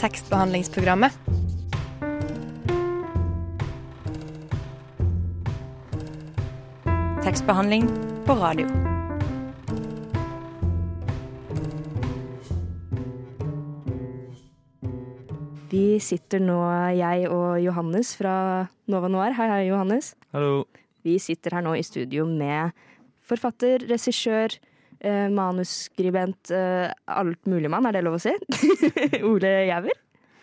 [0.00, 1.12] tekstbehandlingsprogrammet.
[7.24, 7.88] Tekstbehandling
[8.26, 8.66] på radio.
[15.70, 16.60] Vi sitter nå,
[16.96, 18.36] jeg og Johannes fra
[18.88, 19.34] Nova Noir.
[19.36, 20.14] Hei, hei, Johannes.
[20.32, 20.64] Hallo.
[21.04, 22.76] Vi sitter her nå i studio med
[23.26, 24.54] forfatter, regissør,
[25.00, 28.34] eh, manusskribent, eh, alt mulig mann, er det lov å si?
[29.30, 29.94] Ole Jæver,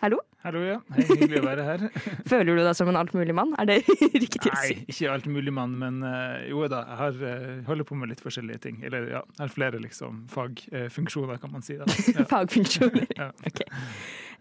[0.04, 0.18] Hallo.
[0.44, 0.74] Hallo, ja.
[0.92, 1.82] Hei, hyggelig å være her.
[2.28, 3.54] Føler du deg som en altmuligmann?
[3.56, 3.76] Er det
[4.24, 8.10] riktig Nei, ikke altmuligmann, mann, men eh, jo da, jeg har, eh, holder på med
[8.12, 8.82] litt forskjellige ting.
[8.84, 11.78] Eller ja, jeg har flere liksom fagfunksjoner, kan man si.
[11.80, 11.88] da.
[12.12, 12.26] Ja.
[12.34, 13.06] Fagfunksjoner.
[13.16, 13.30] Ja.
[13.48, 13.62] Ok.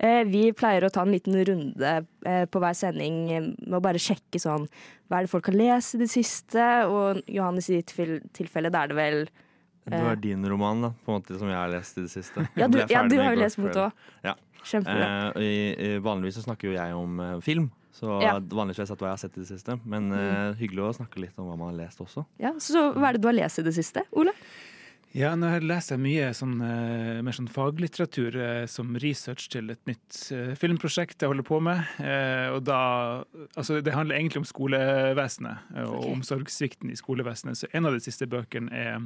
[0.04, 1.94] Eh, Vi pleier å ta en liten runde
[2.52, 4.66] på hver sending med å bare sjekke sånn
[5.08, 6.68] Hva er det folk har lest i det siste?
[6.92, 7.96] Og Johannes, i ditt
[8.36, 9.24] tilfelle, da er det vel
[9.86, 12.48] Det var din roman, da, på en måte, som jeg har lest i det siste.
[12.56, 13.92] Ja, du, ja, du har jo lest mot òg.
[14.24, 14.36] Ja.
[14.64, 15.34] Kjempebra.
[15.44, 18.38] Eh, vanligvis så snakker jo jeg om eh, film, så Ja.
[18.40, 19.76] vanligvis har jeg sett hva jeg har sett i det siste.
[19.86, 22.24] Men eh, hyggelig å snakke litt om hva man har lest også.
[22.40, 24.32] Ja, så hva er det du har lest i det siste, Ole?
[25.14, 29.84] Ja, nå leser jeg mye sånn, eh, mer sånn faglitteratur eh, som research til et
[29.86, 31.84] nytt eh, filmprosjekt jeg holder på med.
[32.02, 32.80] Eh, og da,
[33.54, 36.08] altså Det handler egentlig om skolevesenet eh, og Ok.
[36.16, 37.60] omsorgssvikten i skolevesenet.
[37.62, 39.04] Så en av de siste bøkene er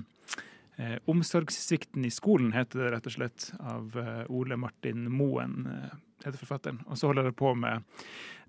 [0.78, 5.97] eh, 'Omsorgssvikten i skolen', heter det rett og slett, av eh, Ole Martin Moen, eh,
[6.25, 6.81] heter forfatteren.
[6.88, 7.83] Og så holder jeg på med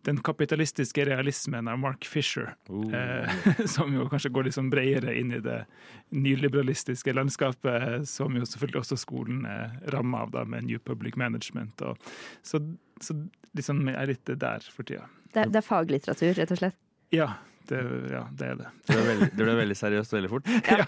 [0.03, 2.55] 'Den kapitalistiske realismen' av Mark Fisher.
[2.69, 2.95] Oh.
[2.95, 3.29] Eh,
[3.67, 5.65] som jo kanskje går litt sånn bredere inn i det
[6.11, 11.83] nyliberalistiske landskapet, som jo selvfølgelig også skolen er ramma av, da, med New Public Management.
[11.83, 11.99] Og,
[12.43, 12.62] så,
[13.01, 13.15] så
[13.56, 15.09] liksom jeg er litt der for tida.
[15.34, 16.79] Det, det er faglitteratur, rett og slett.
[17.11, 17.33] Ja,
[17.69, 17.80] det,
[18.12, 18.70] ja, det er det.
[18.88, 20.50] Det ble veldig, det ble veldig seriøst veldig fort.
[20.69, 20.84] Ja.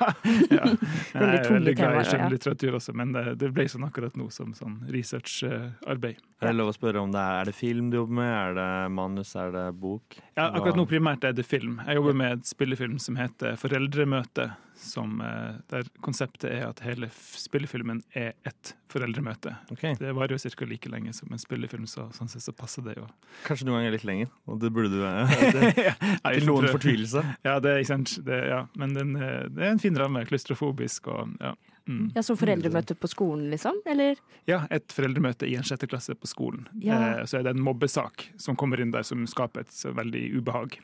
[0.50, 0.66] ja.
[1.14, 2.06] Jeg er veldig glad i ja.
[2.08, 6.20] skjønnlitteratur også, men det, det ble sånn akkurat nå som sånn researcharbeid.
[6.40, 8.32] Er det lov å spørre om det er, er det film du jobber med?
[8.32, 9.34] Er det manus?
[9.38, 10.18] Er det bok?
[10.38, 11.78] Ja, akkurat nå primært er det film.
[11.86, 14.50] Jeg jobber med et spillefilm som heter Foreldremøte.
[14.80, 19.52] Som, eh, der konseptet er at hele spillefilmen er ett foreldremøte.
[19.74, 19.94] Okay.
[20.00, 20.64] Det varer jo ca.
[20.64, 23.06] like lenge som en spillefilm, så sånn sett så passer det jo.
[23.44, 24.30] Kanskje noen ganger litt lenger.
[24.48, 27.24] Og det burde du det, ja, Til noen fortvilelse.
[27.44, 28.16] Ja, det er ikke sant.
[28.24, 28.62] Det, ja.
[28.80, 30.24] Men den, eh, det er en fin ramme.
[30.30, 31.54] Klaustrofobisk og ja.
[31.90, 32.12] Mm.
[32.14, 33.80] Ja, Som foreldremøte på skolen, liksom?
[33.90, 34.20] Eller?
[34.46, 36.68] Ja, et foreldremøte i en sjette klasse på skolen.
[36.86, 36.98] Ja.
[37.18, 40.22] Eh, så er det en mobbesak som kommer inn der som skaper et så veldig
[40.38, 40.78] ubehag.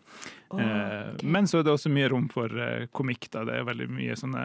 [0.50, 1.24] Å, Eh.
[1.26, 3.26] Men så er det også mye rom for eh, komikk.
[3.34, 3.44] Da.
[3.48, 4.44] Det er veldig mye sånne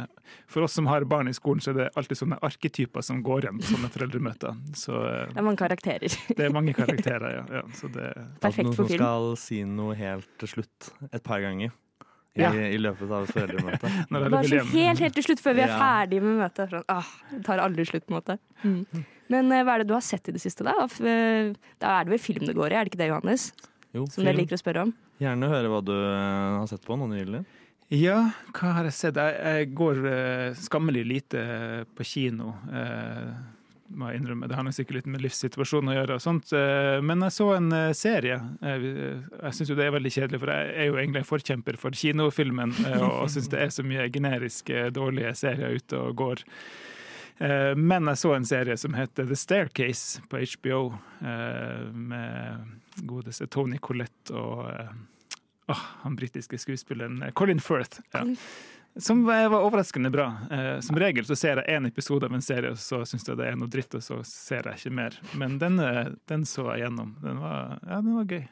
[0.50, 3.46] For oss som har barn i skolen, så er det alltid sånne arketyper som går
[3.46, 4.58] igjen på sånne foreldremøter.
[4.78, 6.18] Så eh, Det er mange karakterer.
[6.38, 7.46] det er mange karakterer, ja.
[7.60, 8.10] ja så det,
[8.42, 9.04] Perfekt Noen for som film.
[9.06, 11.72] skal si noe helt til slutt et par ganger
[12.36, 12.52] i, Ja.
[12.53, 13.96] i løpet av foreldremøtet.
[14.12, 14.69] Bare så hjem.
[14.72, 15.80] helt, helt til slutt, før vi er Ja.
[15.81, 16.69] ferdige med møtet.
[16.72, 18.38] Sånn, ah, det tar aldri slutt, på en måte.
[18.64, 19.06] Mm.
[19.31, 20.75] Men eh, hva er det du har sett i det siste, da?
[20.86, 23.52] Eh, Da er det vel film det går i, er det ikke det, Johannes?
[23.94, 24.94] Jo, Som dere liker å spørre om?
[25.20, 27.44] Gjerne høre hva du eh, har sett på nå nylig.
[27.91, 29.18] Ja, hva har jeg sett?
[29.20, 31.41] Jeg, jeg går uh, skammelig lite
[31.94, 32.53] på kino.
[32.72, 33.34] eh,
[33.97, 34.47] må jeg innrømme.
[34.50, 36.16] Det har nok sikkert litt med livssituasjonen å gjøre.
[36.19, 36.52] og sånt.
[36.57, 38.38] eh, men jeg så en eh, serie.
[38.62, 38.94] Jeg,
[39.41, 41.91] jeg syns jo det er veldig kjedelig, for jeg er jo egentlig en forkjemper for
[42.03, 42.74] kinofilmen.
[42.88, 46.44] eh, og syns det er så mye generiske, dårlige serier ute og går.
[47.41, 50.81] Eh, Men jeg så en serie som heter The Staircase på HBO,
[51.22, 52.78] eh, med
[53.08, 54.91] godeste Tony Collette og eh,
[55.72, 58.02] åh, han britiske skuespilleren eh, Colin Firth.
[58.13, 58.25] Ja.
[59.00, 60.25] Som var overraskende bra.
[60.52, 63.38] Eh, Som regel så ser jeg én episode av en serie, og så syns jeg
[63.40, 65.16] det er noe dritt, og så ser jeg ikke mer.
[65.40, 65.78] Men den,
[66.28, 67.16] den så jeg gjennom.
[67.24, 68.44] Den var, ja, den var gøy.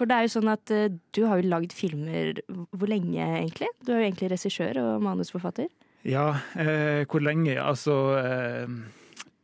[0.00, 3.68] For det er jo sånn at eh, du har jo lagd filmer hvor lenge, egentlig?
[3.84, 5.68] Du er jo egentlig regissør og manusforfatter.
[6.08, 7.58] Ja, eh, hvor lenge?
[7.60, 8.64] Altså eh,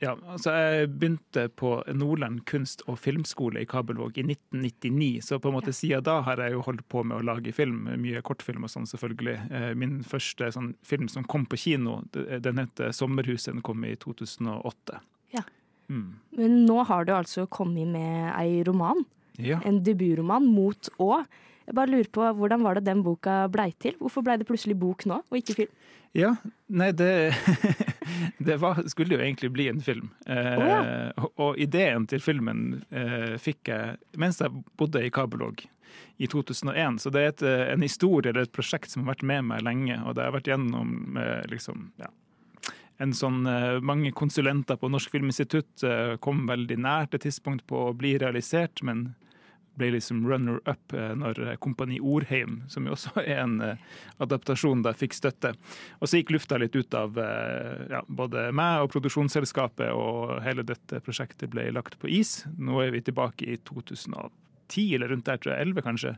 [0.02, 5.48] ja, altså Jeg begynte på Nordland kunst- og filmskole i Kabelvåg i 1999, så på
[5.48, 7.86] en måte siden da har jeg jo holdt på med å lage film.
[8.02, 9.36] Mye kortfilm og sånn, selvfølgelig.
[9.48, 13.56] Eh, min første sånn, film som kom på kino, den heter 'Sommerhuset'.
[13.56, 15.00] Den kom i 2008.
[15.32, 15.42] Ja.
[15.88, 16.20] Mm.
[16.36, 19.04] Men nå har du altså kommet med ei roman.
[19.38, 19.60] Ja.
[19.64, 21.24] En debutroman, 'Mot å'.
[21.66, 23.94] Jeg bare lurer på, Hvordan var det den boka blei til?
[23.98, 25.72] Hvorfor blei det plutselig bok nå, og ikke film?
[26.12, 26.34] Ja,
[26.66, 27.34] nei, det,
[28.38, 30.10] det var, skulle jo egentlig bli en film.
[30.26, 30.76] Eh, Å,
[31.16, 35.64] og, og ideen til filmen eh, fikk jeg mens jeg bodde i Kabelog
[36.16, 37.00] i 2001.
[37.02, 39.66] Så det er et, eh, en historie eller et prosjekt som har vært med meg
[39.66, 42.08] lenge, og det har vært gjennom eh, liksom, ja,
[43.02, 47.88] en sånn, eh, Mange konsulenter på Norsk Filminstitutt eh, kom veldig nært et tidspunkt på
[47.88, 49.10] å bli realisert, men
[49.78, 53.82] ble liksom runner-up eh, når Kompani Orheim, som jo også er en eh,
[54.22, 55.54] adaptasjon, da fikk støtte.
[56.00, 60.66] Og så gikk lufta litt ut av eh, ja, både meg og produksjonsselskapet, og hele
[60.66, 62.40] dette prosjektet ble lagt på is.
[62.58, 65.68] Nå er vi tilbake i 2010, eller rundt der, tror jeg.
[65.70, 66.16] 11, kanskje.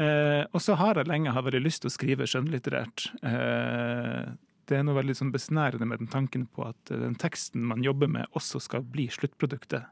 [0.00, 3.10] Eh, og så har jeg lenge hatt veldig lyst til å skrive skjønnlitterært.
[3.28, 4.32] Eh,
[4.70, 8.08] det er noe veldig sånn besnærende med den tanken på at den teksten man jobber
[8.08, 9.90] med, også skal bli sluttproduktet.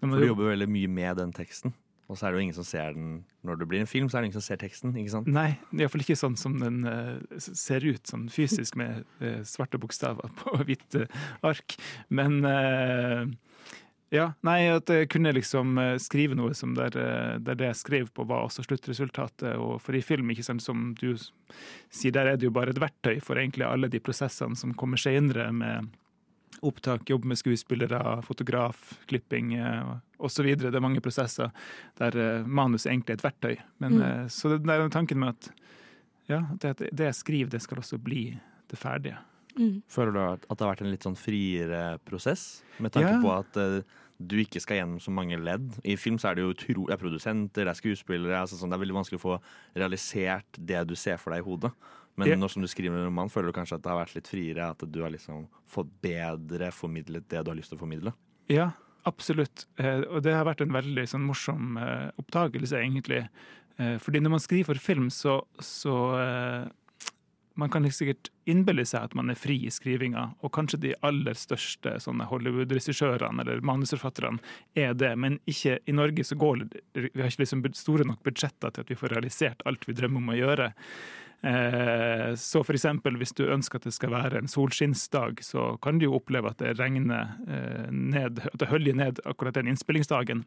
[0.00, 1.74] For du jobber veldig mye med den teksten.
[2.08, 3.08] Og så er det jo ingen som ser den
[3.44, 4.94] når det blir en film, så er det ingen som ser teksten.
[4.96, 5.28] ikke sant?
[5.32, 10.32] Nei, iallfall ikke sånn som den uh, ser ut, sånn fysisk med uh, svarte bokstaver
[10.40, 11.76] på hvitt uh, ark.
[12.08, 12.40] Men
[14.08, 16.94] ja, nei, at jeg kunne liksom skrive noe som der,
[17.44, 19.58] der, det jeg skrev på, var også sluttresultatet.
[19.60, 22.80] Og for i film, ikke sant, som du sier, der er det jo bare et
[22.80, 25.92] verktøy for egentlig alle de prosessene som kommer senere med
[26.66, 30.50] opptak, jobb med skuespillere, fotograf, klipping eh, osv.
[30.58, 31.52] Det er mange prosesser
[32.00, 33.56] der eh, manus egentlig er et verktøy.
[33.82, 34.04] Men, mm.
[34.08, 35.50] Eh, så det, er tanken med at
[36.28, 38.30] ja, det, det, jeg skriver, det skal også bli
[38.68, 39.16] det ferdige.
[39.58, 39.80] Mm.
[39.90, 43.22] Føler du at det har vært en litt sånn friere prosess, med tanke ja.
[43.22, 43.80] på at uh,
[44.18, 45.72] du ikke skal gjennom så mange ledd?
[45.88, 48.42] I film så er det jo tro, er produsenter, det er skuespillere.
[48.42, 49.38] Altså sånn, det er veldig vanskelig å få
[49.78, 51.72] realisert det du ser for deg i hodet.
[52.18, 52.36] Men ja.
[52.38, 54.72] nå som du skriver en roman, føler du kanskje at det har vært litt friere?
[54.74, 58.14] At du har liksom fått bedre formidlet det du har lyst til å formidle?
[58.50, 58.72] Ja,
[59.08, 59.68] absolutt.
[59.78, 63.22] Eh, og det har vært en veldig sånn, morsom eh, oppdagelse, egentlig.
[63.78, 65.94] Eh, fordi når man skriver for film, så, så
[67.58, 71.38] man kan sikkert innbille seg at man er fri i skrivinga, og kanskje de aller
[71.38, 71.96] største
[72.30, 74.38] Hollywood-regissørene eller manusforfatterne
[74.78, 78.70] er det, men ikke i Norge så går Vi har ikke liksom store nok budsjetter
[78.70, 80.70] til at vi får realisert alt vi drømmer om å gjøre.
[81.42, 82.86] Eh, så f.eks.
[83.04, 86.62] hvis du ønsker at det skal være en solskinnsdag, så kan du jo oppleve at
[86.62, 90.44] det regner eh, ned, at det høljer ned akkurat den innspillingsdagen.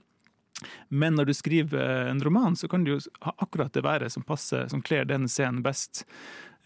[0.90, 4.24] Men når du skriver en roman, så kan det jo ha akkurat det været som
[4.24, 6.04] passer, som kler den scenen best.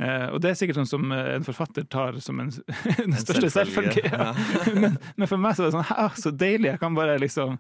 [0.02, 2.50] Eh, og det er sikkert sånn som en forfatter tar som en,
[2.98, 4.10] den største selvfølge.
[4.10, 4.34] Ja.
[4.82, 6.74] men, men, for meg så er det sånn så deilig!
[6.74, 7.60] Jeg kan bare liksom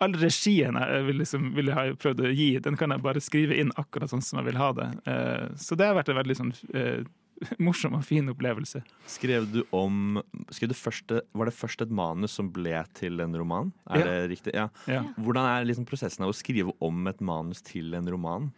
[0.00, 3.22] all regien jeg vil, liksom, vil jeg ha prøvd å gi, den kan jeg bare
[3.22, 4.88] skrive inn akkurat sånn som jeg vil ha det.
[5.12, 7.02] Eh, så det har vært en veldig sånn eh,
[7.66, 8.82] morsom og fin opplevelse.
[9.10, 10.20] Skrev du om
[10.52, 13.72] skrev du første, Var det først et manus som ble til en roman?
[13.90, 14.06] Er ja.
[14.08, 14.54] det riktig?
[14.56, 14.68] Ja.
[14.90, 15.02] ja.
[15.16, 18.50] Hvordan er liksom prosessen av å skrive om et manus til en roman?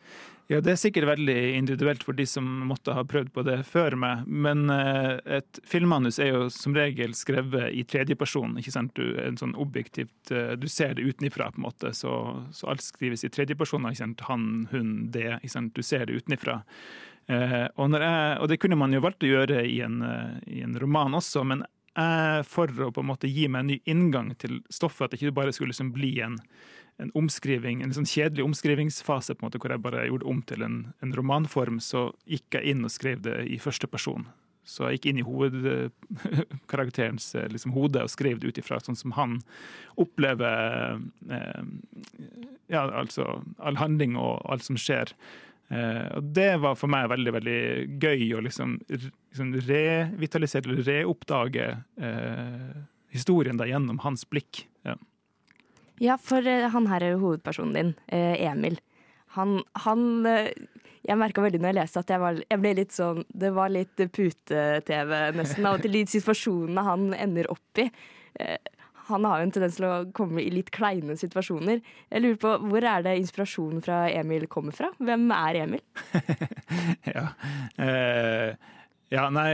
[0.52, 3.94] Ja, Det er sikkert veldig individuelt for de som måtte ha prøvd på det før
[3.96, 4.26] meg.
[4.26, 8.58] Men eh, et filmmanus er jo som regel skrevet i tredjeperson.
[8.60, 8.92] ikke sant?
[8.98, 11.94] Du, en sånn objektivt, eh, du ser det utenifra, på en måte.
[11.96, 12.12] Så,
[12.52, 13.88] så alt skrives i tredjeperson.
[14.28, 15.38] Han, hun, det.
[15.40, 15.72] ikke sant?
[15.78, 16.60] Du ser det utenifra.
[17.30, 20.02] Eh, og, jeg, og, det kunne man jo valgt å gjøre i en,
[20.46, 23.80] i en roman også, men jeg, for å på en måte gi meg en ny
[23.90, 26.38] inngang til stoffet, at det ikke bare skulle liksom bli en
[27.02, 30.60] en omskriving, en sånn kjedelig omskrivingsfase på en måte, hvor jeg bare gjorde om til
[30.66, 34.26] en, en romanform, så gikk jeg inn og skrev det i første person.
[34.68, 39.10] Så jeg gikk inn i hovedkarakterens liksom, hode og skrev det ut ifra sånn som
[39.16, 39.40] han
[39.98, 41.00] opplever
[41.34, 41.62] eh,
[42.70, 45.10] ja, altså all handling og alt som skjer.
[45.68, 47.60] Eh, og det var for meg veldig veldig
[48.02, 52.72] gøy å liksom, liksom revitalisere eller reoppdage eh,
[53.14, 54.66] historien da gjennom hans blikk.
[54.86, 54.98] Ja.
[56.02, 58.80] Ja, for eh, han her er jo hovedpersonen din, eh, Emil.
[59.32, 60.02] Han, han
[61.02, 63.70] Jeg merka veldig når jeg leste at jeg, var, jeg ble litt sånn Det var
[63.72, 67.86] litt pute-TV nesten av og til de situasjonene han ender opp i.
[69.12, 71.80] Han har jo en tendens til å komme i litt kleine situasjoner.
[72.10, 74.92] Jeg lurer på, Hvor er det inspirasjonen fra Emil kommer fra?
[74.98, 75.84] Hvem er Emil?
[77.14, 77.26] ja,
[77.76, 78.50] eh,
[79.12, 79.48] ja, nei,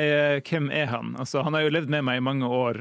[0.46, 1.16] hvem er han?
[1.18, 2.78] Altså, han har jo levd med meg i mange år,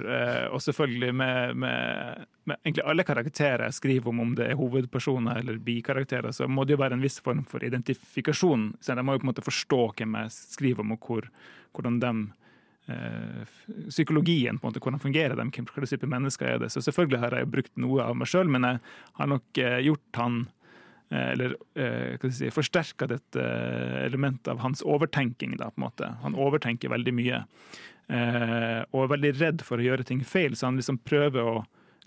[0.53, 5.41] og selvfølgelig med, med med egentlig alle karakterer jeg skriver om, om det er hovedpersoner
[5.41, 8.69] eller bikarakterer, så må det jo være en viss form for identifikasjon.
[8.79, 11.27] Så jeg må jo på en måte forstå hvem jeg skriver om, og hvor,
[11.75, 12.46] hvordan de eh,
[13.89, 16.69] Psykologien, på en måte, hvordan fungerer de, slags type mennesker er det.
[16.71, 18.79] Så selvfølgelig har jeg brukt noe av meg sjøl, men jeg
[19.19, 20.37] har nok eh, gjort han
[21.11, 23.43] eh, eller eh, si, forsterka dette
[24.05, 25.57] elementet av hans overtenking.
[25.59, 26.13] Da, på en måte.
[26.23, 27.43] Han overtenker veldig mye.
[28.07, 31.57] Eh, og er veldig redd for å gjøre ting feil, så han liksom prøver å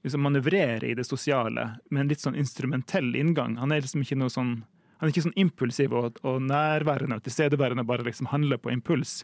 [0.00, 3.58] liksom manøvrere i det sosiale med en litt sånn instrumentell inngang.
[3.60, 4.62] Han er liksom ikke noe sånn
[5.00, 9.22] han er ikke sånn impulsiv og, og nærværende og tilstedeværende, bare liksom handler på impuls.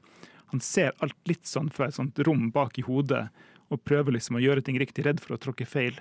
[0.53, 3.27] Han ser alt litt sånn fra et sånt rom bak i hodet
[3.73, 5.99] og prøver liksom å gjøre ting riktig, redd for å tråkke feil.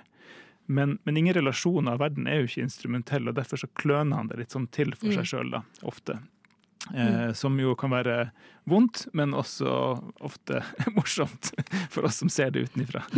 [0.66, 4.30] Men, men ingen relasjoner av verden er jo ikke instrumentell, og derfor så kløner han
[4.30, 5.30] det litt sånn til for seg mm.
[5.30, 6.18] sjøl, ofte.
[6.94, 8.28] Eh, som jo kan være
[8.66, 9.70] vondt, men også
[10.26, 10.60] ofte
[10.96, 11.50] morsomt
[11.90, 13.02] for oss som ser det utenfra.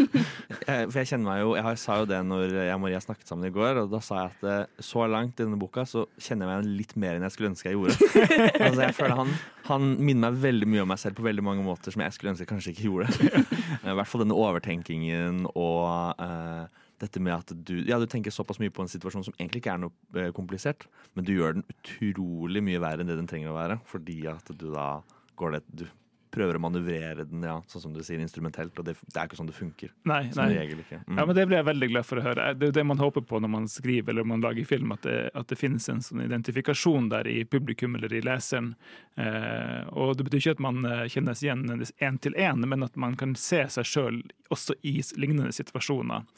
[0.68, 3.48] For jeg kjenner meg jo Jeg sa jo det når jeg og Maria snakket sammen
[3.48, 6.48] i går, og da sa jeg at eh, så langt i denne boka så kjenner
[6.48, 8.10] jeg meg litt mer enn jeg skulle ønske jeg gjorde.
[8.66, 9.36] altså jeg føler han,
[9.68, 12.34] han minner meg veldig mye om meg selv på veldig mange måter som jeg skulle
[12.34, 13.44] ønske jeg kanskje ikke gjorde.
[13.84, 18.60] I hvert fall denne overtenkingen og uh, dette med at du, ja, du tenker såpass
[18.62, 21.66] mye på en situasjon som egentlig ikke er noe eh, komplisert, men du gjør den
[21.70, 24.90] utrolig mye verre enn det den trenger å være, fordi at du da
[25.38, 25.86] går det Du
[26.34, 29.38] prøver å manøvrere den, ja, sånn som du sier, instrumentelt, og det, det er ikke
[29.38, 29.92] sånn det funker.
[30.08, 30.66] Nei, som nei.
[30.68, 31.16] Mm.
[31.16, 32.50] Ja, men Det blir jeg veldig glad for å høre.
[32.54, 35.06] Det er jo det man håper på når man skriver eller man lager film, at
[35.08, 38.74] det, at det finnes en sånn identifikasjon der i publikum eller i leseren.
[39.16, 42.96] Eh, og Det betyr ikke at man eh, kjennes igjen én til én, men at
[43.00, 44.22] man kan se seg sjøl
[44.54, 46.28] også i lignende situasjoner.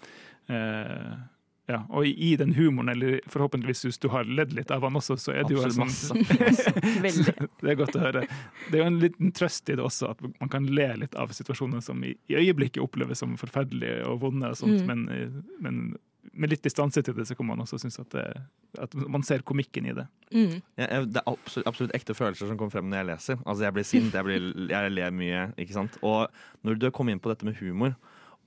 [0.51, 1.13] Eh,
[1.71, 5.15] ja, og i den humoren, eller forhåpentligvis hvis du har ledd litt av han også,
[5.23, 6.25] så er det jo en sånn.
[6.99, 8.25] Det er godt å høre.
[8.71, 11.31] Det er jo en liten trøst i det også, at man kan le litt av
[11.37, 14.87] situasjoner som i, i øyeblikket oppleves som forferdelige og vonde, og sånt, Mm.
[14.87, 15.81] men, eh, men
[16.33, 18.25] med litt distanse til det, så kan man også synes at, det,
[18.79, 20.05] at man ser komikken i det.
[20.33, 20.61] Mm.
[20.79, 23.37] Ja, jeg- det er absolutt, absolutt ekte følelser som kommer frem når jeg leser.
[23.47, 25.53] Altså Jeg blir sint, jeg, blir, jeg ler mye.
[25.59, 25.99] ikke sant?
[26.03, 26.29] Og
[26.65, 27.95] når du kom inn på dette med humor,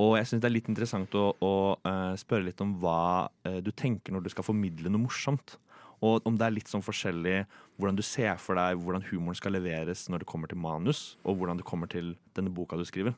[0.02, 1.54] og jeg syns det er litt interessant å, å
[1.86, 5.58] uh, spørre litt om hva uh, du tenker når du skal formidle noe morsomt.
[6.04, 7.44] Og om det er litt sånn forskjellig
[7.78, 11.38] hvordan du ser for deg hvordan humoren skal leveres når det kommer til manus, og
[11.40, 13.16] hvordan det kommer til denne boka du skriver.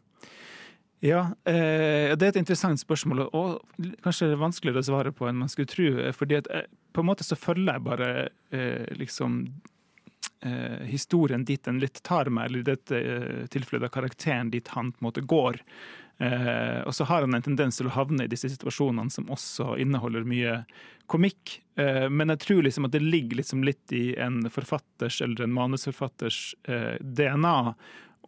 [1.03, 3.63] Ja, eh, det er et interessant spørsmål, og
[4.05, 5.87] kanskje vanskeligere å svare på enn man skulle tro.
[5.99, 6.47] eh, fordi at
[6.93, 9.41] på en måte så følger jeg bare eh, liksom
[10.41, 15.03] eh, historien dit den litt tar meg, eller i dette tilfellet karakteren dit han på
[15.03, 15.59] en måte går.
[16.17, 19.75] Eh, og så har han en tendens til å havne i disse situasjonene som også
[19.83, 20.61] inneholder mye
[21.11, 21.59] komikk.
[21.75, 25.55] Eh, men jeg tror liksom at det ligger liksom litt i en forfatters eller en
[25.55, 26.39] manusforfatters
[26.71, 27.57] eh, DNA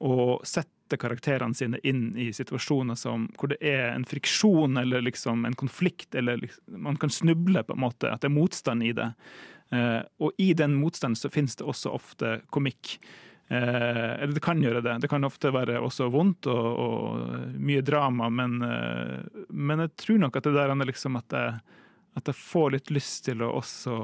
[0.03, 5.45] å sette karakterene sine inn i situasjoner som, hvor det er en friksjon eller liksom
[5.47, 8.93] en konflikt, eller liksom, man kan snuble på en måte, at det er motstand i
[8.95, 9.09] det.
[9.75, 12.97] Eh, og i den motstanden så finnes det også ofte komikk.
[13.49, 14.97] Eh, eller det kan gjøre det.
[15.01, 20.19] Det kan ofte være også vondt og, og mye drama, men, eh, men jeg tror
[20.25, 21.77] nok at det der er liksom at jeg,
[22.19, 23.95] at jeg får litt lyst til å også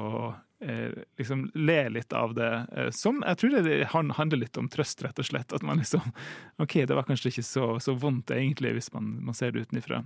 [0.64, 2.50] eh, liksom le litt av det.
[2.96, 5.52] Som jeg tror det handler litt om trøst, rett og slett.
[5.52, 6.08] At man liksom
[6.64, 10.00] OK, det var kanskje ikke så, så vondt egentlig, hvis man, man ser det utenfra.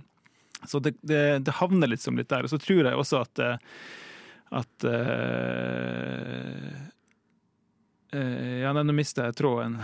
[0.67, 2.43] Så det, det, det havner liksom litt der.
[2.43, 3.45] Og så tror jeg også at
[4.49, 4.81] at
[8.15, 9.73] eh, Ja, nei, nå mista jeg tråden.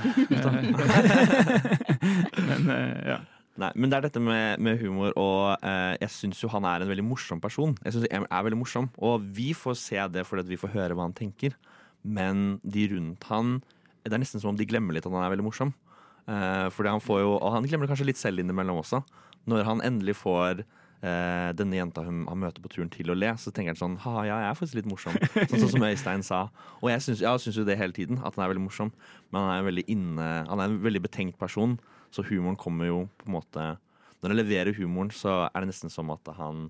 [2.49, 3.19] Men uh, ja.
[3.55, 6.83] Nei, men det er dette med, med humor, og uh, jeg syns jo han er
[6.83, 7.71] en veldig morsom person.
[7.85, 10.97] Jeg synes han er veldig morsom, Og vi får se det fordi vi får høre
[10.97, 11.55] hva han tenker.
[12.05, 13.55] Men de rundt han
[14.03, 15.71] Det er nesten som om de glemmer litt at han er veldig morsom.
[16.25, 19.01] Eh, fordi han får jo, Og han glemmer det kanskje litt selv innimellom også.
[19.49, 20.65] Når han endelig får
[21.01, 23.97] eh, denne jenta hun, han møter på turen til å le, så tenker han sånn
[24.05, 25.17] Ha, ja, jeg er faktisk litt morsom.
[25.35, 26.41] Sånn, sånn som Øystein sa.
[26.81, 28.93] Og jeg syns, ja, syns jo det hele tiden, at han er veldig morsom.
[29.31, 31.77] Men han er, veldig inne, han er en veldig betenkt person.
[32.15, 33.63] Så humoren kommer jo på en måte
[34.21, 36.69] Når han leverer humoren, så er det nesten som at han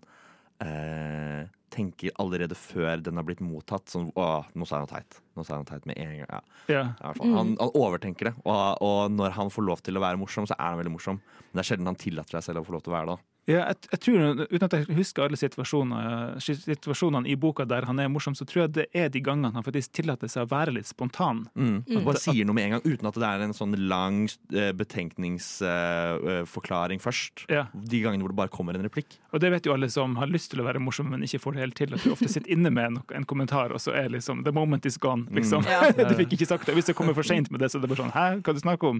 [0.63, 5.20] eh, tenker allerede før den har blitt mottatt sånn Å, nå sa jeg noe teit.
[5.36, 6.50] Nå sa jeg noe teit med en gang.
[6.72, 7.36] Ja, fall.
[7.36, 8.36] Han, han overtenker det.
[8.44, 11.22] Og, og når han får lov til å være morsom, så er han veldig morsom.
[11.22, 13.20] Men det er sjelden han tillater seg selv å få lov til å være det.
[13.46, 18.00] Ja, jeg, jeg tror, Uten at jeg husker alle situasjoner, situasjonene i boka der han
[18.02, 20.72] er morsom, så tror jeg det er de gangene han faktisk tillater seg å være
[20.80, 21.44] litt spontan.
[21.54, 21.84] Mm.
[22.00, 24.72] At bare sier noe med en gang, uten at det er en sånn lang eh,
[24.74, 27.46] betenkningsforklaring først.
[27.54, 27.64] Ja.
[27.74, 29.10] De gangene hvor det bare kommer en replikk.
[29.36, 31.52] Og det vet jo alle som har lyst til å være morsomme, men ikke får
[31.58, 31.90] det helt til.
[31.94, 34.84] At du ofte sitter inne med en, en kommentar, og så er liksom The moment
[34.90, 35.24] is gone.
[35.36, 35.60] liksom.
[35.66, 35.70] Mm.
[35.70, 35.82] Ja.
[36.10, 36.74] du fikk ikke sagt det.
[36.78, 38.60] Hvis jeg kommer for seint med det, så er det bare sånn Hæ, hva du
[38.64, 39.00] snakker om?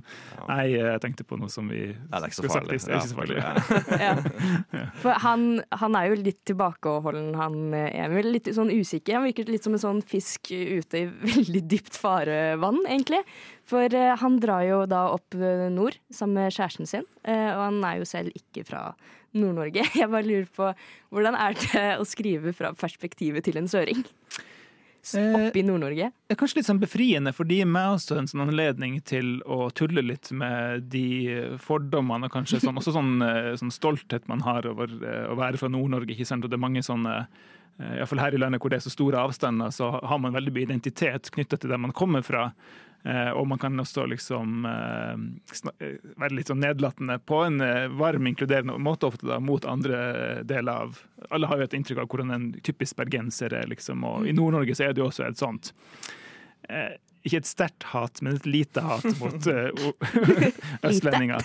[0.50, 2.80] Nei, jeg tenkte på noe som vi Ja, det er ikke så farlig.
[2.84, 2.86] sagt.
[2.86, 3.38] Det er ikke så farlig.
[3.42, 3.46] Ja.
[5.02, 8.32] For han, han er jo litt tilbakeholden, han eh, Emil.
[8.36, 9.18] Litt sånn usikker.
[9.18, 13.22] Han virker litt som en sånn fisk ute i veldig dypt farevann, egentlig.
[13.70, 17.64] For eh, han drar jo da opp eh, nord sammen med kjæresten sin, eh, og
[17.68, 18.88] han er jo selv ikke fra
[19.36, 19.88] Nord-Norge.
[20.00, 20.72] Jeg bare lurer på
[21.14, 24.06] hvordan er det å skrive fra perspektivet til en søring?
[25.06, 26.08] S- Eh, Oppe i Nord-Norge?
[26.34, 29.68] Er kanskje litt sånn befriende, for det gir meg også en sånn anledning til å
[29.78, 34.66] tulle litt med de fordommene og kanskje sånn, også sånn, eh, sånn stolthet man har
[34.66, 36.10] over eh, å være fra Nord-Norge.
[36.16, 36.44] ikke sant?
[36.44, 37.28] Og det er mange sånne
[37.80, 40.54] eh, Iallfall her i landet hvor det er så store avstander, så har man veldig
[40.56, 42.48] mye identitet knyttet til der man kommer fra.
[43.06, 45.12] Eh, og man kan også liksom eh,
[45.86, 47.62] eh, være litt sånn nedlatende på en
[48.00, 52.08] varm, inkluderende måte ofte da, mot andre deler av Alle har jo et inntrykk av
[52.10, 55.42] hvordan en typisk bergenser er, liksom, og i Nord-Norge så er det jo også et
[55.42, 55.70] sånt.
[56.66, 56.96] Eh,
[57.26, 59.48] ikke et sterkt hat, men et lite hat mot
[60.90, 61.42] østlendinger.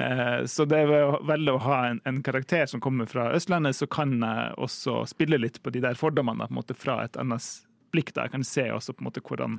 [0.54, 3.88] Så det ved å velge å ha en, en, karakter som kommer fra Østlandet, så
[3.90, 7.48] kan jeg også spille litt på de der fordommene på en måte, fra et annet
[7.90, 8.14] blikk.
[8.14, 8.28] da.
[8.28, 9.58] Jeg kan se også på en måte hvordan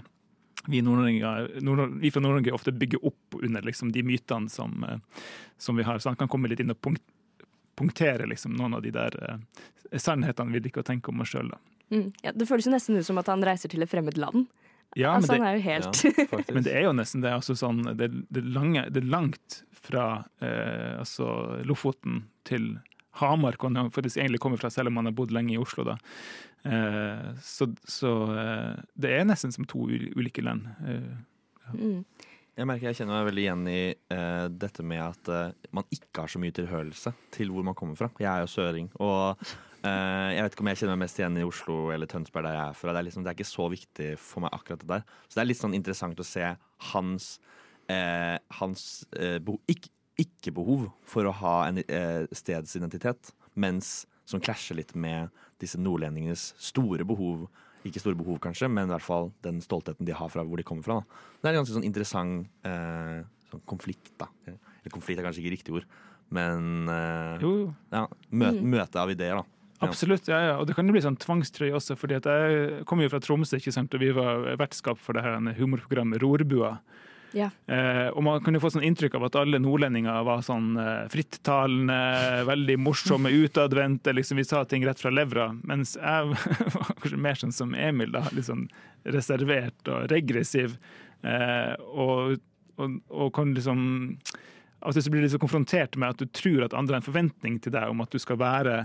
[0.68, 4.86] vi, vi fra Nord-Norge ofte bygger opp under liksom, de mytene som,
[5.58, 6.00] som, vi har.
[6.00, 7.04] Så han kan komme litt inn og punkt,
[7.76, 9.18] punktere liksom, noen av de der
[9.94, 11.52] sannhetene vi liker å tenke om oss sjøl.
[11.94, 12.12] Mm.
[12.24, 14.48] Ja, det føles jo nesten ut som at han reiser til et fremmed land.
[14.96, 17.34] Ja, altså, det, han er jo helt ja, Men det er jo nesten det.
[17.36, 21.28] Altså, sånn, det, det, lange, det, er langt fra uh, altså,
[21.68, 22.78] Lofoten til
[23.20, 25.86] Hamar, hvor han faktisk egentlig kommer fra, selv om han har bodd lenge i Oslo.
[25.88, 25.98] da.
[26.66, 30.66] Eh, så, så eh, det er nesten som to ulike land.
[30.88, 31.12] Eh,
[31.68, 31.76] ja.
[31.76, 32.00] mm.
[32.56, 33.80] Jeg merker jeg kjenner meg veldig igjen i
[34.16, 38.00] uh, dette med at uh, man ikke har så mye tilhørelse til hvor man kommer
[38.00, 38.08] fra.
[38.16, 41.42] Jeg er jo søring, og uh, jeg vet ikke om jeg kjenner meg mest igjen
[41.42, 42.94] i Oslo eller Tønsberg, der jeg er fra.
[42.96, 45.04] Det er, liksom, det er, ikke så viktig for meg, akkurat det der.
[45.28, 46.54] Så det er litt sånn interessant å se
[46.94, 47.28] hans,
[48.62, 51.84] hans ikke-behov ikke for å ha en
[52.40, 57.48] stedsidentitet, mens som klasjer litt med disse nordlendingenes store behov
[57.86, 60.66] ikke store behov, kanskje, men i hvert fall den stoltheten de har fra hvor de
[60.66, 61.00] kommer fra.
[61.02, 61.26] Da.
[61.38, 63.20] Det er en ganske sånn interessant eh,
[63.52, 64.30] sånn konflikt, da.
[64.50, 65.86] Eller konflikt er kanskje ikke riktig ord,
[66.34, 67.46] men eh,
[67.94, 68.64] ja, mø mm.
[68.74, 69.46] møte av ideer, da.
[69.76, 69.90] Ja.
[69.90, 70.54] Absolutt, ja, ja.
[70.58, 73.74] Og det kan jo bli sånn tvangstrøye også, fordi jeg kommer jo fra Tromsø, ikke
[73.76, 73.94] sant?
[73.94, 76.78] og vi var vertskap for det her humorprogrammet Rorbua.
[77.36, 77.50] Ja.
[77.68, 81.98] Eh, og man kunne få sånn inntrykk av at alle nordlendinger var sånn eh, frittalende,
[82.52, 84.14] veldig morsomme, utadvendte.
[84.16, 85.50] Liksom, vi sa ting rett fra levra.
[85.68, 86.32] Mens jeg
[86.78, 88.70] var kanskje mer sånn som Emil, da, litt sånn
[89.04, 90.80] reservert og regressiv.
[91.28, 92.40] Eh, og,
[92.80, 93.80] og, og, kan liksom
[94.86, 97.08] Av og til blir du liksom konfrontert med at du tror at andre har en
[97.08, 98.84] forventning til deg om at du skal være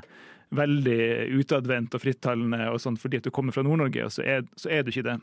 [0.57, 1.02] veldig
[1.37, 4.73] utadvendt og frittalende og sånn fordi at du kommer fra Nord-Norge, og så er, så
[4.73, 5.19] er du ikke det.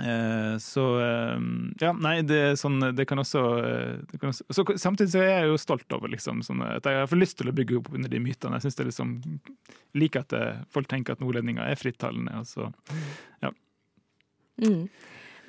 [0.00, 1.38] Eh, så eh,
[1.78, 5.30] ja, nei, det, sånn, det, kan også, eh, det kan også så, Samtidig så er
[5.30, 8.10] jeg jo stolt over liksom, sånn, at jeg får lyst til å bygge opp under
[8.10, 8.58] de mytene.
[8.58, 9.14] Jeg syns det liksom
[9.94, 10.34] liker at
[10.74, 12.34] folk tenker at nordlendinger er frittalende.
[12.42, 12.72] Altså,
[13.44, 13.52] ja.
[14.58, 14.88] Mm.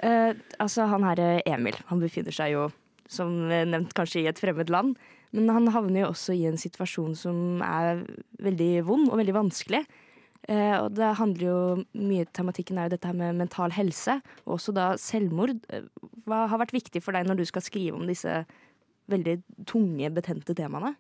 [0.06, 2.70] Eh, altså, han her Emil, han befinner seg jo,
[3.10, 4.94] som nevnt, kanskje i et fremmed land.
[5.36, 8.06] Men han havner jo også i en situasjon som er
[8.46, 9.82] veldig vond og veldig vanskelig.
[10.46, 11.60] Eh, og det handler jo
[11.98, 15.56] mye Tematikken er jo dette her med mental helse, og også da selvmord.
[15.74, 15.88] Eh,
[16.28, 18.44] hva har vært viktig for deg når du skal skrive om disse
[19.12, 20.96] veldig tunge, betente temaene?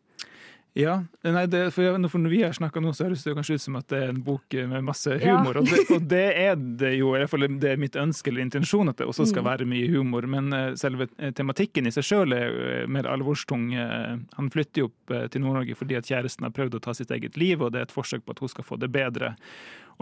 [0.75, 3.77] Ja, nei, det, for Når vi har snakka nå, så høres det kanskje ut som
[3.79, 5.55] at det er en bok med masse humor.
[5.55, 5.61] Ja.
[5.61, 7.13] og, det, og, det, er det jo.
[7.15, 9.47] I hvert fall det er mitt ønske eller intensjon at det også skal mm.
[9.47, 10.27] være mye humor.
[10.27, 13.69] Men uh, selve eh, tematikken i seg sjøl er uh, mer alvorstung.
[13.71, 17.39] Han flytter jo opp til Nord-Norge fordi at kjæresten har prøvd å ta sitt eget
[17.39, 19.31] liv, og det er et forsøk på at hun skal få det bedre.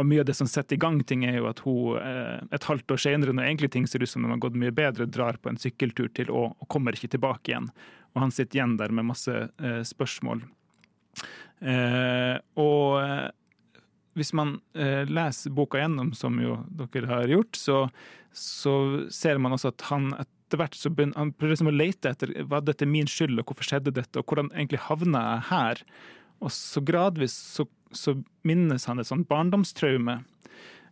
[0.02, 2.02] Og mye av det som setter i gang ting, er jo at hun
[2.50, 5.06] et halvt år senere, når egentlig ting ser ut som de har gått mye bedre,
[5.06, 7.70] drar på en sykkeltur til å og kommer ikke tilbake igjen.
[8.18, 9.38] Og han sitter igjen der med masse
[9.94, 10.42] spørsmål.
[11.64, 13.30] Eh, og eh,
[14.18, 17.80] hvis man eh, leser boka gjennom, som jo dere har gjort, så,
[18.36, 18.76] så
[19.14, 22.34] ser man også at han etter hvert så begynner, han prøver liksom å lete etter
[22.50, 25.84] hva dette er min skyld, og hvorfor skjedde dette, og hvordan egentlig havna jeg her?
[26.44, 30.20] Og så gradvis så, så minnes han et sånt barndomstraume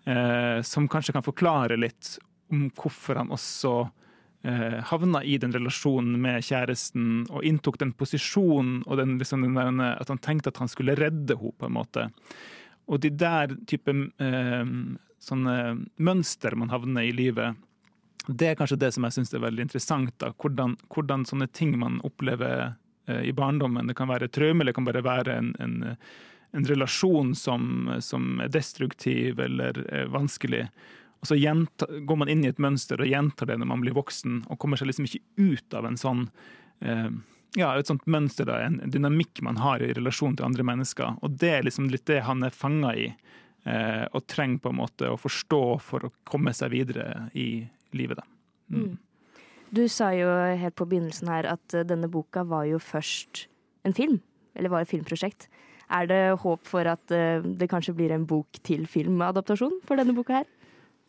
[0.10, 2.16] eh, som kanskje kan forklare litt
[2.52, 3.76] om hvorfor han også
[4.42, 10.10] havna i den relasjonen med kjæresten og inntok den posisjonen og den, liksom, den at
[10.10, 12.08] han tenkte at han skulle redde henne, på en måte.
[12.90, 14.72] Og de der type eh,
[15.22, 15.58] sånne
[16.02, 17.60] mønster man havner i livet,
[18.28, 20.14] det er kanskje det som jeg syns er veldig interessant.
[20.22, 22.74] da, hvordan, hvordan, sånne ting man opplever
[23.08, 23.88] eh, i barndommen.
[23.88, 25.78] Det kan være traume, eller det kan bare være en, en,
[26.58, 30.68] en relasjon som, som, er destruktiv eller er vanskelig.
[31.22, 34.42] Og så går man inn i et mønster og gjentar det når man blir voksen,
[34.50, 36.24] og kommer seg liksom ikke ut av en sånn
[36.82, 37.12] eh,
[37.60, 41.20] ja, et sånt mønster, da, en dynamikk man har i relasjon til andre mennesker.
[41.22, 43.10] Og det er liksom litt det han er fanga i,
[43.68, 47.66] eh, og trenger på en måte å forstå for å komme seg videre i
[47.98, 48.22] livet.
[48.22, 48.28] Da.
[48.72, 48.86] Mm.
[48.86, 49.42] Mm.
[49.72, 53.46] Du sa jo helt på begynnelsen her at eh, denne boka var jo først
[53.86, 54.22] en film,
[54.56, 55.50] eller var et filmprosjekt.
[55.92, 60.38] Er det håp for at det kanskje blir en bok til filmadaptasjon for denne boka
[60.40, 60.48] her?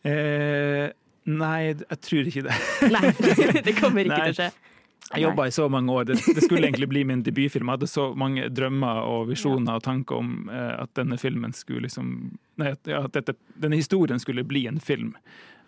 [0.03, 0.89] Eh,
[1.31, 2.59] nei, jeg tror ikke det.
[2.95, 3.11] nei,
[3.63, 4.29] det kommer ikke nei.
[4.29, 4.51] til å skje.
[5.13, 6.05] Jeg jobba i så mange år.
[6.09, 7.67] Det, det, skulle egentlig bli min debutfilm.
[7.69, 11.87] Jeg hadde så mange drømmer og visjoner og tanker om eh, at denne filmen skulle
[11.87, 12.13] liksom
[12.61, 15.15] Nei, at dette, denne historien skulle bli en film.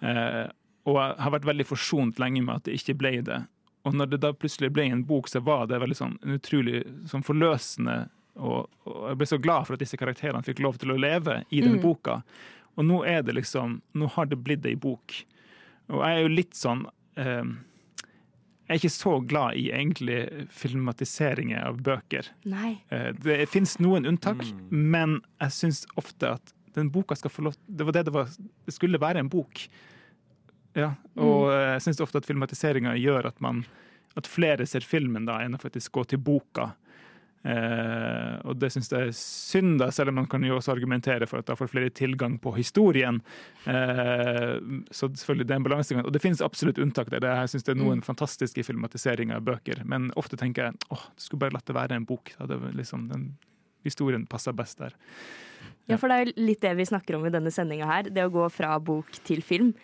[0.06, 0.46] Eh,
[0.86, 3.40] og jeg har vært veldig forsont lenge med at det ikke ble det.
[3.86, 6.84] Og når det da plutselig ble en bok, så var det veldig sånn en utrolig
[7.10, 8.04] sånn forløsende
[8.36, 11.40] og, og, jeg ble så glad for at disse karakterene fikk lov til å leve
[11.56, 11.84] i den mm.
[11.84, 12.20] boka.
[12.76, 15.16] Og nå er det liksom Nå har det blitt ei bok.
[15.92, 16.84] Og jeg er jo litt sånn
[17.22, 17.54] eh,
[18.66, 20.20] Jeg er ikke så glad i egentlig
[20.54, 22.32] filmatiseringer av bøker.
[22.50, 22.76] Nei.
[22.90, 27.60] Eh, det fins noen unntak, men jeg syns ofte at den boka skal få lov
[27.66, 28.32] Det var det det var.
[28.66, 29.68] Det skulle være en bok.
[30.76, 31.52] Ja, og mm.
[31.56, 33.64] jeg syns ofte at filmatiseringa gjør at man
[34.16, 36.70] at flere ser filmen da, enn å faktisk gå til boka.
[37.46, 41.28] Eh, og det syns jeg er synd, da, selv om man kan jo også argumentere
[41.30, 43.22] for at da får flere tilgang på historien.
[43.70, 44.56] Eh,
[44.90, 46.08] så selvfølgelig det er en balansegang.
[46.10, 47.28] Og det finnes absolutt unntak der.
[47.30, 51.28] Jeg syns det er noen fantastiske filmatiseringer av bøker, men ofte tenker jeg åh, du
[51.28, 52.34] skulle bare latt det være en bok.
[52.40, 52.50] Da.
[52.50, 53.28] Det var liksom, den
[53.86, 54.98] historien passer best der.
[55.86, 58.10] Ja, for det er litt det vi snakker om i denne sendinga her.
[58.10, 59.76] Det å gå fra bok til film.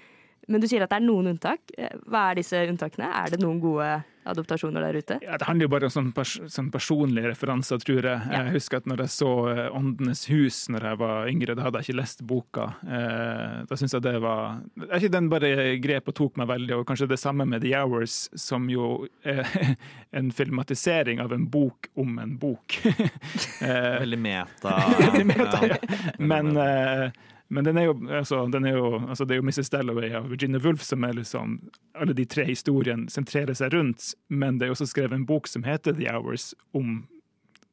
[0.49, 1.59] Men du sier at det er noen unntak.
[1.77, 3.11] Eh, Hva er disse unntakene?
[3.21, 3.89] Er det noen gode
[4.29, 5.15] adoptasjoner der ute?
[5.25, 8.19] Ja, det handler jo bare om sånn, pers sånn personlige referanser, tror jeg.
[8.29, 8.41] Ja.
[8.45, 11.81] Jeg husker at når jeg så eh, Åndenes hus når jeg var yngre, da hadde
[11.81, 12.67] jeg ikke lest boka.
[12.85, 15.51] Eh, da syns jeg det var Er ikke den bare
[15.81, 19.45] grep og tok meg veldig, og kanskje det samme med The Hours, som jo er
[20.17, 22.77] en filmatisering av en bok om en bok.
[22.85, 24.77] eh, Veldig meta.
[25.05, 25.81] Veldig meta, ja.
[26.19, 27.09] Men, eh,
[27.51, 29.69] men den er jo, altså, den er jo altså, Det er jo Mrs.
[29.73, 31.57] Dalloway av Virginia Woolf som er liksom
[31.99, 35.65] Alle de tre historiene sentrerer seg rundt, men det er også skrevet en bok som
[35.67, 37.01] heter The Hours, om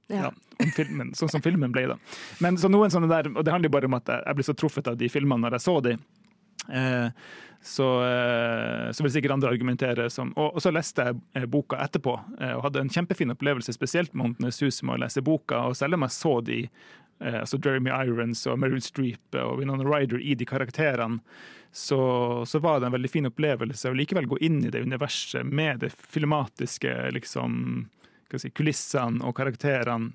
[0.08, 0.32] ja.
[0.58, 1.98] om filmen, sånn som filmen ble, da.
[2.42, 4.46] Men så noen sånne der, og det handler jo bare om at jeg, jeg ble
[4.46, 5.94] så truffet av de filmene når jeg så de.
[6.68, 7.10] Eh,
[7.62, 12.14] så, eh, så vil sikkert andre argumentere som Og, og så leste jeg boka etterpå,
[12.40, 15.66] eh, og hadde en kjempefin opplevelse, spesielt med 'Håndenes hus, med å lese boka.
[15.68, 16.68] Og selv om jeg så de,
[17.20, 21.18] altså Jeremy Irons og Meryl Streep og Winona Ryder i de karakterene,
[21.72, 25.44] så, så var det en veldig fin opplevelse å likevel gå inn i det universet
[25.44, 27.88] med det filmatiske, liksom
[28.36, 30.12] si, kulissene og karakterene.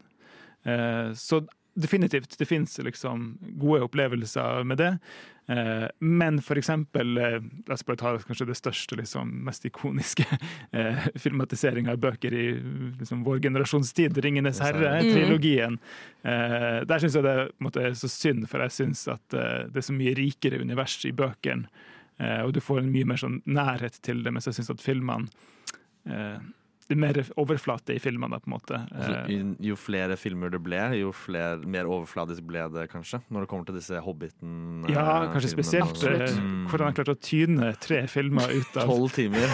[1.15, 4.91] Så definitivt, det fins liksom gode opplevelser med det.
[5.47, 10.25] Eh, men for eksempel, eh, la oss bare ta kanskje det største, liksom, mest ikoniske
[10.71, 12.45] eh, filmatiseringa av bøker i
[12.99, 15.79] liksom, vår generasjonstid, 'Ringenes herre'-trilogien.
[16.23, 19.83] Eh, der syns jeg det måte, er så synd, for jeg syns at eh, det
[19.83, 21.67] er så mye rikere univers i bøkene.
[22.21, 24.83] Eh, og du får en mye mer sånn nærhet til det, mens jeg syns at
[24.83, 25.27] filmene
[26.07, 26.39] eh,
[26.89, 28.79] mer overflate i filmene, på en måte.
[28.91, 33.21] Eh, jo- jo flere filmer det ble, jo flere, mer overfladisk ble det kanskje.
[33.31, 36.67] Når det kommer til disse Hobbiten ja, eh, kanskje spesielt eh, Mm.
[36.67, 39.47] hvordan han klarte å tyne tre filmer ut av Tolv timer.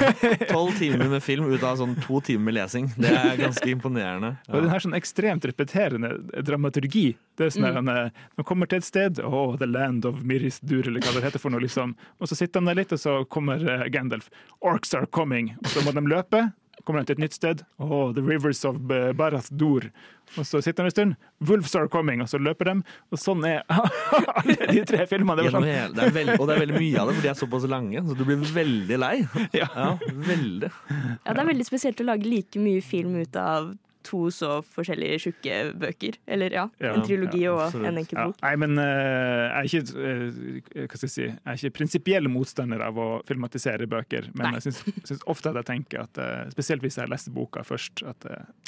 [0.79, 2.87] Timer med film ut av sånn to timer med lesing.
[2.95, 4.37] Det er ganske imponerende.
[4.49, 6.11] Og den her sånn ekstremt repeterende
[6.45, 7.15] dramaturgi.
[7.37, 7.75] Det er sånn mm.
[7.75, 11.13] han, eh, Man kommer til et sted, oh, the land of Miris Dur, eller hva
[11.15, 11.95] det heter for noe, liksom.
[12.19, 14.29] Og så sitter han der litt, og så kommer eh, Gandalf.
[14.61, 15.53] Orcs are coming.
[15.63, 16.53] Og så må de løpe.
[16.87, 17.63] Kommer de til et nytt sted.
[17.77, 19.89] Oh, the rivers of Barath Dur.
[20.37, 21.15] Og så sitter han en stund.
[21.49, 22.21] Wolves are coming.
[22.23, 22.75] Og så løper de.
[23.11, 23.63] Og sånn er
[24.39, 25.41] alle de tre filmene.
[25.41, 27.27] Det var sånn, ja, det er veldig, og det er veldig mye av det, for
[27.27, 29.13] de er såpass lange, så du blir veldig lei.
[29.55, 29.67] Ja.
[29.75, 29.89] Ja,
[30.29, 30.71] veldig.
[30.89, 33.73] Ja, det er veldig spesielt å lage like mye film ut av
[34.09, 36.19] to så forskjellige tjukke bøker.
[36.27, 38.41] Eller ja, Ja, en trilogi ja, og en enkel Ja, bok.
[38.45, 42.29] nei, men uh, jeg er ikke, uh, hva skal jeg si, jeg er ikke prinsipiell
[42.33, 44.55] motstander av å filmatisere bøker, men Nei.
[44.59, 44.81] jeg syns,
[45.13, 48.25] syns ofte at jeg tenker at, uh, spesielt hvis jeg leser boka først, at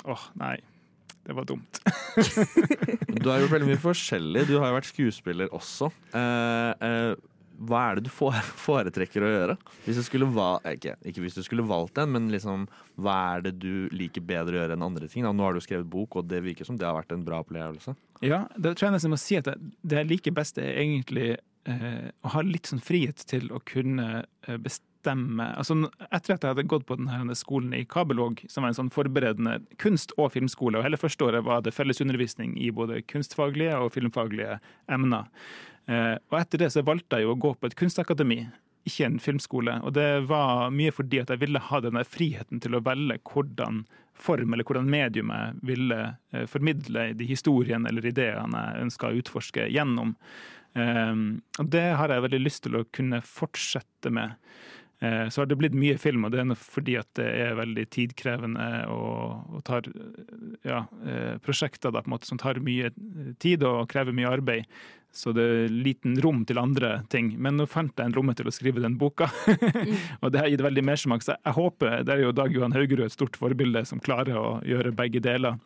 [0.10, 0.56] åh, nei,
[1.26, 1.82] det var dumt.
[3.22, 4.48] Du har gjort veldig mye forskjellig.
[4.50, 5.92] Du har jo vært skuespiller også.
[6.18, 7.12] Eh, eh,
[7.68, 8.12] hva er det du
[8.66, 9.58] foretrekker å gjøre?
[9.86, 12.68] Hvis du skulle val ikke, ikke hvis du skulle valgt en, men liksom,
[13.02, 15.28] hva er det du liker bedre å gjøre enn andre ting?
[15.28, 15.34] Da?
[15.36, 17.96] Nå har du skrevet bok, og det virker som det har vært en bra opplevelse.
[18.26, 19.58] Ja, det tror jeg nesten må si at det,
[19.90, 24.58] jeg liker best er egentlig eh, å ha litt sånn frihet til å kunne eh,
[25.02, 28.78] bestemme altså, Etter at jeg hadde gått på denne skolen i Kabelvåg, som var en
[28.78, 33.78] sånn forberedende kunst- og filmskole, og hele første året var det fellesundervisning i både kunstfaglige
[33.78, 34.60] og filmfaglige
[34.92, 35.30] emner.
[35.88, 38.46] Eh, og etter det så valgte jeg jo å gå på et kunstakademi,
[38.86, 39.80] ikke en filmskole.
[39.86, 43.84] Og det var mye fordi at jeg ville ha denne friheten til å velge hvordan
[44.22, 46.00] form eller hvordan medium jeg ville
[46.34, 50.16] eh, formidle de historiene eller ideene jeg ønska å utforske gjennom.
[50.72, 54.38] Um, og det har jeg veldig lyst til å kunne fortsette med.
[55.02, 57.88] Eh, Så har det blitt mye film, og det er fordi at det er veldig
[57.90, 62.92] tidkrevende og, og tar eh, ja, eh, prosjekter da, måte, som tar mye
[63.42, 64.70] tid og krever mye arbeid.
[65.12, 67.34] Så det er liten rom til andre ting.
[67.36, 69.28] Men nå fant jeg en lomme til å skrive den boka,
[70.24, 71.26] og det har gitt veldig mersmak.
[71.26, 74.46] Så jeg håper, der er jo Dag Johan Haugerud et stort forbilde som klarer å
[74.64, 75.58] gjøre begge deler.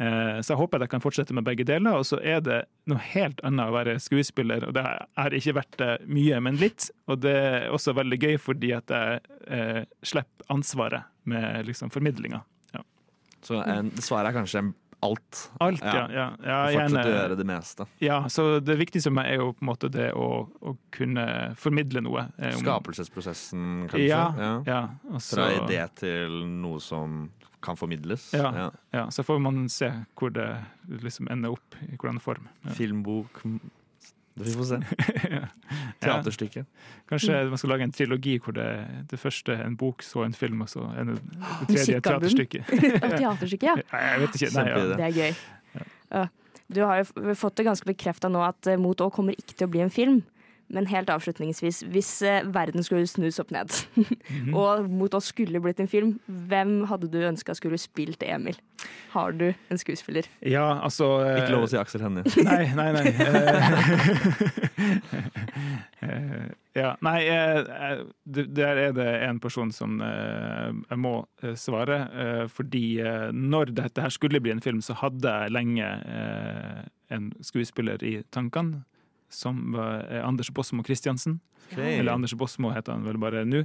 [0.00, 1.98] Eh, Så jeg håper at jeg kan fortsette med begge deler.
[2.00, 5.76] Og så er det noe helt annet å være skuespiller, og det har ikke vært
[5.82, 6.88] det mye, men litt.
[7.12, 9.20] Og det er også veldig gøy fordi at jeg
[9.52, 12.40] eh, slipper ansvaret med liksom formidlinga.
[12.72, 12.80] Ja.
[13.44, 15.50] Så en, svaret er kanskje en, alt.
[15.60, 16.06] Alt, ja.
[16.10, 17.86] ja, ja Fortsette å gjøre det meste.
[18.00, 20.28] Ja, så det viktigste for meg er jo på en måte det å,
[20.62, 21.26] å kunne
[21.60, 22.26] formidle noe.
[22.38, 24.06] eh, om- Skapelsesprosessen, kanskje.
[24.08, 24.62] Ja, Ja.
[24.66, 24.80] ja.
[25.12, 27.30] og Fra idé til noe som
[27.62, 28.32] kan formidles.
[28.32, 28.52] Ja.
[28.54, 28.70] Ja.
[28.92, 30.48] ja, så får man se hvor det
[31.02, 32.48] liksom ender opp, i hvordan form.
[32.64, 32.70] Ja.
[32.72, 33.42] Filmbok
[34.38, 34.78] Vi får se.
[35.36, 35.46] ja.
[36.00, 36.64] Teaterstykke.
[37.08, 38.68] Kanskje man skal lage en trilogi hvor det,
[39.10, 42.68] det første er en bok, så en film, og så en, det tredje teaterstykket.
[42.68, 43.16] et Musikkalbum.
[43.16, 43.16] teaterstykke.
[43.22, 43.76] Teaterstykke, ja.
[43.94, 44.50] Nei, jeg vet ikke.
[44.58, 44.82] Nei, ja.
[44.92, 45.40] Det er gøy.
[46.12, 46.26] Ja.
[46.76, 49.68] Du har jo fått det ganske bekrefta nå at eh, Mot òg kommer ikke til
[49.68, 50.20] å bli en film.
[50.68, 54.54] Men helt avslutningsvis, hvis eh, verden skulle snus opp ned, Mhm.
[54.60, 58.56] og Mot oss skulle blitt en film, hvem hadde du ønska skulle spilt Emil?
[59.12, 60.26] Har du en skuespiller?
[60.42, 62.24] ja, altså eh, Ikke lov å si Aksel Hennie.
[62.48, 63.06] Nei, nei, nei.
[63.16, 64.86] Eh,
[66.00, 71.14] eh, ja, nei, eh, der er det en person som eh, jeg må
[71.56, 72.00] svare.
[72.12, 76.82] eh, Fordi eh, når dette her skulle bli en film, så hadde jeg lenge eh,
[77.16, 78.82] en skuespiller i tankene.
[79.28, 81.40] Som var eh, Anders Båsmo Christiansen.
[81.72, 81.98] Okay.
[81.98, 83.64] Eller Anders Båsmo heter han vel bare nå.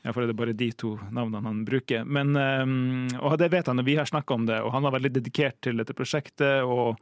[0.00, 2.06] Iallfall for det er bare de to navnene han bruker.
[2.06, 4.96] Men, eh, og det vet han, og vi har snakka om det, og han var
[4.96, 6.62] veldig dedikert til dette prosjektet.
[6.62, 6.96] og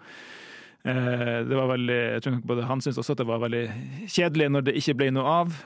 [0.89, 3.63] eh, det var veldig, jeg tror både Han syntes også at det var veldig
[4.09, 5.63] kjedelig når det ikke ble noe av.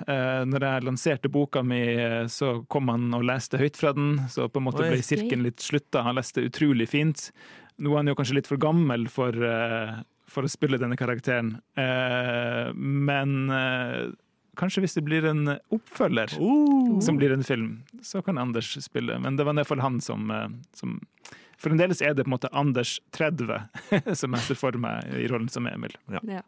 [0.51, 1.83] Når jeg lanserte boka mi,
[2.29, 4.17] så kom han og leste høyt fra den.
[4.29, 6.03] Så på en måte ble sirkelen litt slutta.
[6.03, 7.31] Han leste utrolig fint.
[7.79, 9.37] Nå er han jo kanskje litt for gammel for,
[10.33, 11.55] for å spille denne karakteren.
[11.79, 14.13] Eh, men eh,
[14.59, 16.99] kanskje hvis det blir en oppfølger Uh.
[17.05, 19.19] som blir en film, så kan Anders spille.
[19.21, 20.99] Men det var i hvert fall han som, eh, som
[21.63, 23.53] Fremdeles er det på en måte Anders 30
[24.19, 25.95] som jeg ser for meg i rollen som Emil.
[26.11, 26.43] Ja.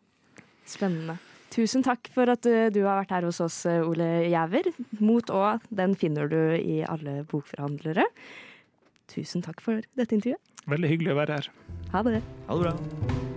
[0.67, 1.21] Spennende.
[1.55, 4.73] Tusen takk for at eh, du har vært her hos oss, eh, Ole Gjæver.
[4.99, 8.09] Mot å, den finner du i alle bokforhandlere.
[9.15, 10.43] Tusen takk for dette intervjuet.
[10.73, 11.53] Veldig hyggelig å være her.
[11.95, 12.25] Ha det.
[12.49, 13.33] Ha det bra.